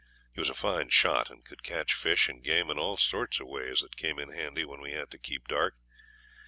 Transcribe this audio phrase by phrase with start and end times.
[0.33, 3.45] He was a fine shot, and could catch fish and game in all sorts of
[3.45, 5.75] ways that came in handy when we had to keep dark.